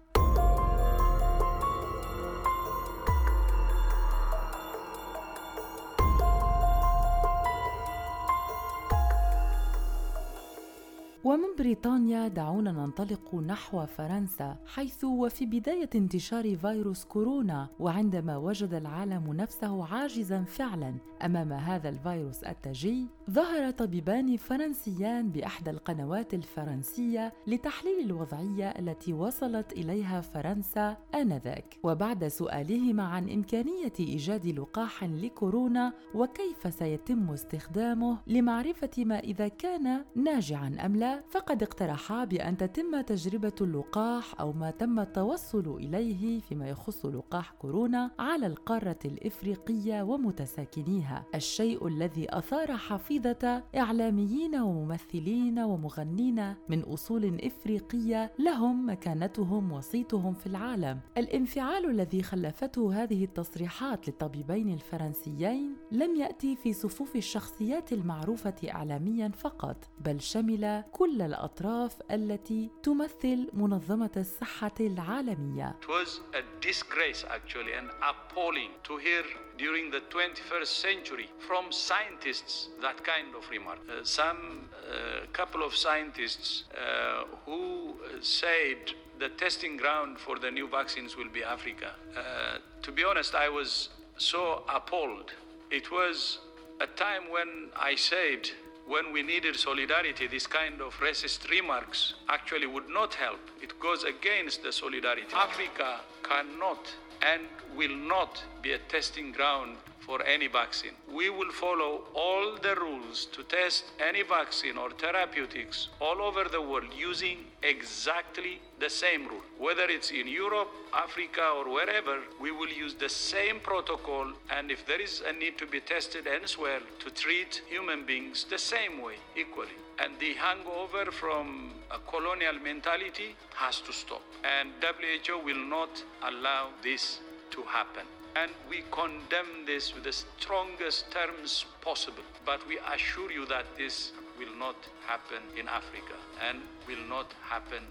بريطانيا 11.66 12.28
دعونا 12.28 12.73
ننطلق 12.73 13.35
نحو 13.35 13.87
فرنسا 13.87 14.56
حيث 14.66 15.04
وفي 15.04 15.46
بداية 15.46 15.90
انتشار 15.94 16.56
فيروس 16.56 17.04
كورونا 17.04 17.68
وعندما 17.78 18.37
وجد 18.37 18.75
العالم 18.75 19.32
نفسه 19.32 19.85
عاجزا 19.85 20.44
فعلا 20.44 20.94
أمام 21.25 21.52
هذا 21.52 21.88
الفيروس 21.88 22.44
التاجي 22.44 23.06
ظهر 23.30 23.70
طبيبان 23.70 24.37
فرنسيان 24.37 25.30
بإحدى 25.30 25.70
القنوات 25.70 26.35
الفرنسية 26.35 27.32
لتحليل 27.46 28.06
الوضعية 28.06 28.68
التي 28.68 29.12
وصلت 29.12 29.73
إليها 29.73 30.20
فرنسا 30.20 30.96
آنذاك. 31.14 31.78
وبعد 31.82 32.28
سؤالهما 32.28 33.02
عن 33.02 33.30
إمكانية 33.30 33.92
إيجاد 34.00 34.46
لقاح 34.46 35.04
لكورونا 35.04 35.92
وكيف 36.14 36.75
سيتم 36.75 37.30
استخدامه 37.30 38.18
لمعرفة 38.26 38.90
ما 38.99 39.18
إذا 39.18 39.49
كان 39.49 40.04
ناجعا 40.16 40.76
أم 40.85 40.96
لا 40.96 41.23
فقد 41.30 41.55
اقترحا 41.62 42.25
بأن 42.25 42.56
تتم 42.56 43.00
تجربة 43.00 43.52
اللقاح 43.60 44.40
أو 44.40 44.52
ما 44.52 44.70
تم 44.70 45.00
التوصل 45.00 45.76
إليه 45.80 46.40
فيما 46.40 46.68
يخص 46.68 47.06
لقاح 47.06 47.50
كورونا 47.50 48.10
على 48.18 48.46
القارة 48.46 48.98
الإفريقية 49.04 50.02
ومتساكنيها. 50.02 51.25
الشيء 51.34 51.86
الذي 51.86 52.26
أثار 52.30 52.76
حفيظة 52.76 53.62
إعلاميين 53.76 54.56
وممثلين 54.56 55.58
ومغنين 55.58 56.54
من 56.68 56.80
أصول 56.82 57.40
إفريقية 57.42 58.32
لهم 58.38 58.90
مكانتهم 58.90 59.72
وصيتهم 59.72 60.34
في 60.34 60.46
العالم. 60.46 61.00
الانفعال 61.18 61.90
الذي 61.90 62.22
خلفته 62.22 63.02
هذه 63.02 63.25
التصريحات 63.25 64.08
للطبيبين 64.08 64.70
الفرنسيين 64.72 65.76
لم 65.92 66.16
يأتي 66.16 66.56
في 66.56 66.72
صفوف 66.72 67.16
الشخصيات 67.16 67.92
المعروفة 67.92 68.54
إعلاميا 68.70 69.28
فقط 69.28 69.76
بل 70.00 70.20
شمل 70.20 70.84
كل 70.92 71.22
الأطراف 71.37 71.93
التي 72.11 72.71
تمثل 72.83 73.50
منظمة 73.52 74.11
الصحة 74.16 74.75
العالمية. 74.81 75.76
It 75.83 75.88
was 75.88 76.21
a 76.35 76.43
disgrace 76.61 77.25
actually 77.31 77.73
and 77.73 77.90
appalling 78.02 78.71
to 78.85 78.97
hear 78.97 79.25
during 79.59 79.90
the 79.90 80.00
21st 80.11 80.66
century 80.66 81.28
from 81.47 81.71
scientists 81.71 82.69
that 82.81 83.05
kind 83.05 83.35
of 83.35 83.43
remark. 83.50 83.78
Uh, 83.88 84.05
some 84.05 84.69
uh, 84.73 85.26
couple 85.33 85.62
of 85.62 85.75
scientists 85.76 86.64
uh, 86.73 87.25
who 87.45 87.95
said 88.21 88.78
the 89.19 89.28
testing 89.31 89.76
ground 89.76 90.19
for 90.19 90.38
the 90.38 90.50
new 90.50 90.69
vaccines 90.69 91.16
will 91.16 91.33
be 91.38 91.43
Africa. 91.45 91.90
Uh, 92.16 92.59
to 92.83 92.90
be 92.93 93.05
honest, 93.05 93.35
I 93.35 93.49
was 93.49 93.90
so 94.16 94.62
appalled. 94.78 95.33
It 95.71 95.90
was 95.90 96.38
a 96.81 96.87
time 96.87 97.25
when 97.31 97.50
I 97.90 97.95
said 97.95 98.50
when 98.87 99.12
we 99.12 99.23
needed 99.23 99.57
solidarity, 99.57 100.26
this 100.26 100.47
kind 100.47 100.81
of 100.81 100.95
racist 101.00 101.50
remarks 101.50 102.14
actually 102.28 102.66
would 102.66 102.88
not 102.88 103.14
help. 103.14 103.40
It 103.61 103.78
goes 103.81 104.05
against 104.05 104.62
the 104.62 104.73
solidarity. 104.73 105.26
Africa 105.35 106.00
cannot 106.23 106.95
and 107.23 107.43
will 107.76 107.97
not 107.97 108.43
be 108.62 108.73
a 108.73 108.78
testing 108.78 109.33
ground 109.33 109.76
for 110.06 110.22
any 110.22 110.46
vaccine. 110.46 110.92
We 111.12 111.30
will 111.30 111.50
follow 111.50 112.02
all 112.14 112.56
the 112.62 112.76
rules 112.76 113.26
to 113.32 113.42
test 113.42 113.84
any 113.98 114.22
vaccine 114.22 114.78
or 114.78 114.90
therapeutics 114.90 115.88
all 116.00 116.22
over 116.22 116.44
the 116.44 116.62
world 116.62 116.90
using 116.96 117.38
exactly 117.62 118.60
the 118.78 118.88
same 118.88 119.26
rule. 119.26 119.42
Whether 119.58 119.86
it's 119.96 120.12
in 120.12 120.28
Europe, 120.28 120.70
Africa, 120.94 121.46
or 121.56 121.68
wherever, 121.72 122.18
we 122.40 122.52
will 122.52 122.68
use 122.68 122.94
the 122.94 123.08
same 123.08 123.58
protocol. 123.58 124.26
And 124.56 124.70
if 124.70 124.86
there 124.86 125.00
is 125.00 125.22
a 125.26 125.32
need 125.32 125.58
to 125.58 125.66
be 125.66 125.80
tested 125.80 126.26
elsewhere, 126.26 126.80
to 127.00 127.10
treat 127.10 127.62
human 127.68 128.06
beings 128.06 128.46
the 128.48 128.58
same 128.58 129.02
way, 129.02 129.16
equally. 129.34 129.78
And 129.98 130.12
the 130.20 130.34
hangover 130.34 131.10
from 131.10 131.72
a 131.90 131.98
colonial 132.10 132.58
mentality 132.62 133.34
has 133.54 133.80
to 133.80 133.92
stop. 133.92 134.22
And 134.44 134.70
WHO 134.80 135.38
will 135.38 135.64
not 135.76 135.90
allow 136.22 136.68
this 136.82 137.20
to 137.50 137.62
happen 137.62 138.06
and 138.43 138.50
we 138.69 138.83
condemn 138.90 139.64
this 139.64 139.95
with 139.95 140.05
the 140.05 140.12
strongest 140.12 141.11
terms 141.11 141.64
possible. 141.81 142.23
But 142.45 142.66
we 142.69 142.78
assure 142.93 143.33
you 143.33 143.46
that 143.46 143.64
this 143.77 144.12
will 144.38 144.55
not 144.59 144.77
happen 145.07 145.42
in 145.59 145.68
Africa 145.68 146.14
and 146.46 146.59
will 146.87 147.05
not 147.09 147.33
happen 147.42 147.83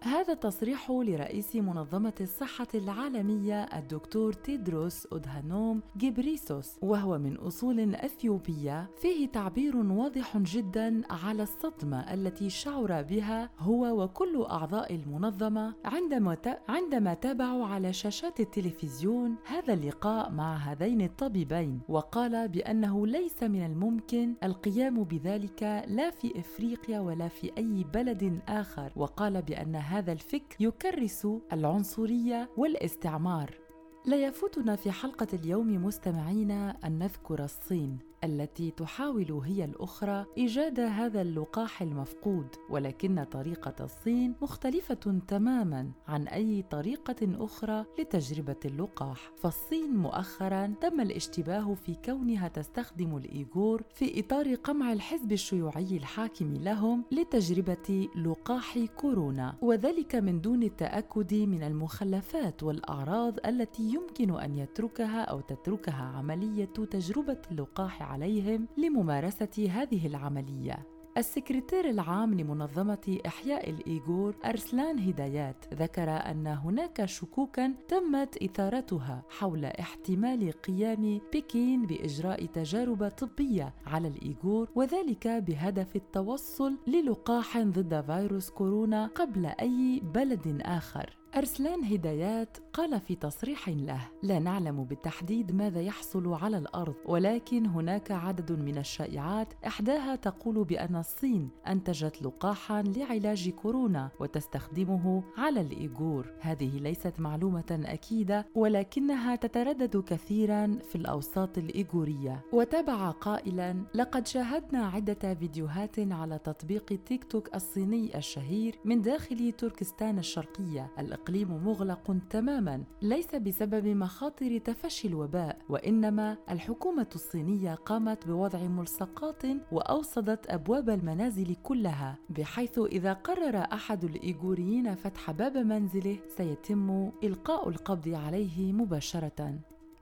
هذا 0.00 0.34
تصريح 0.34 0.90
لرئيس 0.90 1.56
منظمة 1.56 2.12
الصحة 2.20 2.66
العالمية 2.74 3.62
الدكتور 3.62 4.32
تيدروس 4.32 5.08
أدهانوم 5.12 5.82
جيبريسوس 5.96 6.78
وهو 6.82 7.18
من 7.18 7.36
أصول 7.36 7.94
أثيوبية 7.94 8.90
فيه 9.02 9.28
تعبير 9.28 9.76
واضح 9.76 10.36
جدا 10.36 11.02
على 11.10 11.42
الصدمة 11.42 12.14
التي 12.14 12.50
شعر 12.50 13.02
بها 13.02 13.50
هو 13.58 14.02
وكل 14.02 14.46
أعضاء 14.50 14.94
المنظمة 14.94 15.74
عندما 15.84 16.36
عندما 16.68 17.14
تابعوا 17.14 17.66
على 17.66 17.92
شاشات 17.92 18.40
التلفزيون 18.40 19.36
هذا 19.44 19.74
اللقاء 19.74 20.30
مع 20.30 20.56
هذين 20.56 21.00
الطبيبين 21.00 21.80
وقال 21.88 22.48
بأنه 22.48 23.06
ليس 23.06 23.42
من 23.42 23.66
الممكن 23.66 24.34
القيام 24.44 25.04
بذلك 25.04 25.84
لا 25.86 26.10
في 26.10 26.40
إفريقيا 26.40 27.00
ولا 27.00 27.28
في 27.28 27.52
أي 27.58 27.77
بلد 27.84 28.40
آخر 28.48 28.92
وقال 28.96 29.42
بأن 29.42 29.76
هذا 29.76 30.12
الفكر 30.12 30.56
يكرس 30.60 31.28
العنصرية 31.52 32.48
والاستعمار. 32.56 33.67
لا 34.08 34.16
يفوتنا 34.16 34.76
في 34.76 34.90
حلقة 34.92 35.26
اليوم 35.32 35.84
مستمعينا 35.84 36.76
أن 36.84 36.98
نذكر 36.98 37.44
الصين 37.44 37.98
التي 38.24 38.70
تحاول 38.70 39.32
هي 39.32 39.64
الأخرى 39.64 40.26
إيجاد 40.38 40.80
هذا 40.80 41.22
اللقاح 41.22 41.82
المفقود 41.82 42.46
ولكن 42.70 43.24
طريقة 43.24 43.74
الصين 43.84 44.34
مختلفة 44.42 45.20
تماما 45.28 45.90
عن 46.08 46.28
أي 46.28 46.64
طريقة 46.70 47.44
أخرى 47.44 47.84
لتجربة 47.98 48.56
اللقاح. 48.64 49.32
فالصين 49.36 49.96
مؤخرا 49.96 50.74
تم 50.80 51.00
الاشتباه 51.00 51.74
في 51.74 51.94
كونها 52.04 52.48
تستخدم 52.48 53.16
الإيغور 53.16 53.82
في 53.94 54.20
إطار 54.20 54.54
قمع 54.54 54.92
الحزب 54.92 55.32
الشيوعي 55.32 55.96
الحاكم 55.96 56.54
لهم 56.54 57.04
لتجربة 57.12 58.08
لقاح 58.16 58.78
كورونا 58.78 59.54
وذلك 59.62 60.14
من 60.14 60.40
دون 60.40 60.62
التأكد 60.62 61.34
من 61.34 61.62
المخلفات 61.62 62.62
والأعراض 62.62 63.46
التي 63.46 63.92
يمكن 63.98 64.40
أن 64.40 64.54
يتركها 64.54 65.22
أو 65.22 65.40
تتركها 65.40 66.02
عملية 66.16 66.64
تجربة 66.64 67.42
اللقاح 67.50 68.02
عليهم 68.02 68.68
لممارسة 68.76 69.68
هذه 69.70 70.06
العملية. 70.06 70.86
السكرتير 71.18 71.90
العام 71.90 72.34
لمنظمة 72.34 73.18
إحياء 73.26 73.70
الإيغور 73.70 74.36
أرسلان 74.44 74.98
هدايات 74.98 75.64
ذكر 75.74 76.10
أن 76.10 76.46
هناك 76.46 77.04
شكوكا 77.04 77.74
تمت 77.88 78.42
إثارتها 78.42 79.22
حول 79.28 79.64
احتمال 79.64 80.52
قيام 80.52 81.20
بكين 81.34 81.86
بإجراء 81.86 82.46
تجارب 82.46 83.08
طبية 83.08 83.74
على 83.86 84.08
الإيغور 84.08 84.68
وذلك 84.74 85.28
بهدف 85.28 85.96
التوصل 85.96 86.76
للقاح 86.86 87.58
ضد 87.58 88.00
فيروس 88.00 88.50
كورونا 88.50 89.06
قبل 89.06 89.46
أي 89.46 90.02
بلد 90.14 90.60
آخر. 90.62 91.17
أرسلان 91.36 91.84
هدايات 91.84 92.56
قال 92.72 93.00
في 93.00 93.14
تصريح 93.14 93.68
له: 93.68 94.00
لا 94.22 94.38
نعلم 94.38 94.84
بالتحديد 94.84 95.52
ماذا 95.52 95.80
يحصل 95.80 96.32
على 96.32 96.58
الأرض، 96.58 96.94
ولكن 97.06 97.66
هناك 97.66 98.10
عدد 98.10 98.52
من 98.52 98.78
الشائعات 98.78 99.48
إحداها 99.66 100.16
تقول 100.16 100.64
بأن 100.64 100.96
الصين 100.96 101.48
أنتجت 101.66 102.22
لقاحا 102.22 102.82
لعلاج 102.82 103.48
كورونا 103.48 104.10
وتستخدمه 104.20 105.22
على 105.36 105.60
الإيغور. 105.60 106.26
هذه 106.40 106.78
ليست 106.78 107.20
معلومة 107.20 107.80
أكيدة 107.84 108.46
ولكنها 108.54 109.36
تتردد 109.36 109.96
كثيرا 109.96 110.78
في 110.88 110.96
الأوساط 110.96 111.58
الإيغورية. 111.58 112.44
وتابع 112.52 113.10
قائلا: 113.10 113.84
لقد 113.94 114.26
شاهدنا 114.26 114.86
عدة 114.86 115.34
فيديوهات 115.34 115.98
على 115.98 116.38
تطبيق 116.38 117.00
تيك 117.06 117.24
توك 117.24 117.54
الصيني 117.54 118.18
الشهير 118.18 118.78
من 118.84 119.02
داخل 119.02 119.52
تركستان 119.52 120.18
الشرقية. 120.18 120.90
الإقليم 121.18 121.64
مغلق 121.64 122.16
تماما 122.30 122.84
ليس 123.02 123.34
بسبب 123.34 123.86
مخاطر 123.86 124.58
تفشي 124.58 125.08
الوباء 125.08 125.58
وإنما 125.68 126.36
الحكومة 126.50 127.06
الصينية 127.14 127.74
قامت 127.74 128.26
بوضع 128.26 128.58
ملصقات 128.58 129.42
وأوصدت 129.72 130.50
أبواب 130.50 130.90
المنازل 130.90 131.54
كلها 131.62 132.18
بحيث 132.30 132.78
إذا 132.78 133.12
قرر 133.12 133.56
أحد 133.56 134.04
الإيغوريين 134.04 134.94
فتح 134.94 135.30
باب 135.30 135.56
منزله 135.56 136.18
سيتم 136.36 137.10
إلقاء 137.24 137.68
القبض 137.68 138.08
عليه 138.08 138.72
مباشرة. 138.72 139.58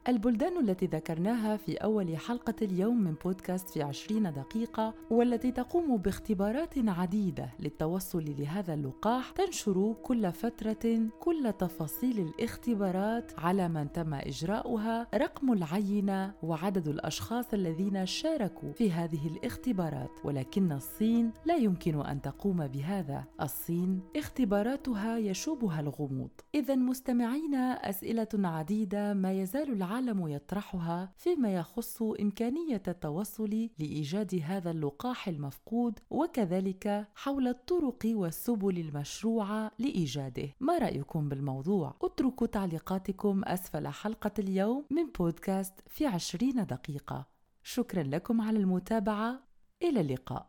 البلدان 0.08 0.68
التي 0.68 0.86
ذكرناها 0.86 1.56
في 1.56 1.74
أول 1.74 2.16
حلقة 2.16 2.54
اليوم 2.62 3.00
من 3.00 3.14
بودكاست 3.24 3.68
في 3.68 3.82
عشرين 3.82 4.32
دقيقة 4.32 4.94
والتي 5.10 5.52
تقوم 5.52 5.96
باختبارات 5.96 6.74
عديدة 6.88 7.48
للتوصل 7.60 8.34
لهذا 8.38 8.74
اللقاح 8.74 9.30
تنشر 9.30 9.94
كل 10.02 10.32
فترة 10.32 11.08
كل 11.20 11.52
تفاصيل 11.58 12.18
الاختبارات 12.18 13.32
على 13.38 13.68
من 13.68 13.92
تم 13.92 14.14
إجراؤها 14.14 15.06
رقم 15.14 15.52
العينة 15.52 16.34
وعدد 16.42 16.88
الأشخاص 16.88 17.54
الذين 17.54 18.06
شاركوا 18.06 18.72
في 18.72 18.92
هذه 18.92 19.26
الاختبارات. 19.26 20.10
ولكن 20.24 20.72
الصين 20.72 21.32
لا 21.44 21.56
يمكن 21.56 22.00
أن 22.00 22.22
تقوم 22.22 22.66
بهذا. 22.66 23.24
الصين 23.40 24.00
اختباراتها 24.16 25.18
يشوبها 25.18 25.80
الغموض. 25.80 26.30
إذا 26.54 26.74
مستمعينا 26.74 27.72
أسئلة 27.90 28.28
عديدة 28.34 29.14
ما 29.14 29.32
يزال 29.32 29.72
العالم 29.98 30.28
يطرحها 30.28 31.12
فيما 31.16 31.54
يخص 31.54 32.02
إمكانية 32.02 32.82
التوصل 32.88 33.68
لإيجاد 33.78 34.40
هذا 34.44 34.70
اللقاح 34.70 35.28
المفقود 35.28 35.98
وكذلك 36.10 37.08
حول 37.14 37.48
الطرق 37.48 38.02
والسبل 38.06 38.78
المشروعة 38.78 39.70
لإيجاده. 39.78 40.48
ما 40.60 40.78
رأيكم 40.78 41.28
بالموضوع؟ 41.28 41.96
اتركوا 42.02 42.46
تعليقاتكم 42.46 43.42
أسفل 43.44 43.88
حلقة 43.88 44.32
اليوم 44.38 44.84
من 44.90 45.10
بودكاست 45.18 45.74
في 45.86 46.06
عشرين 46.06 46.66
دقيقة. 46.66 47.26
شكرا 47.62 48.02
لكم 48.02 48.40
على 48.40 48.58
المتابعة. 48.58 49.40
إلى 49.82 50.00
اللقاء. 50.00 50.44